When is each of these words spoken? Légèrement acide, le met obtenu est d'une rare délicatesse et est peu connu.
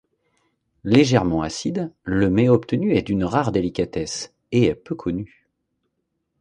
Légèrement 0.83 1.43
acide, 1.43 1.91
le 2.05 2.31
met 2.31 2.49
obtenu 2.49 2.95
est 2.95 3.03
d'une 3.03 3.23
rare 3.23 3.51
délicatesse 3.51 4.33
et 4.51 4.63
est 4.65 4.73
peu 4.73 4.95
connu. 4.95 5.47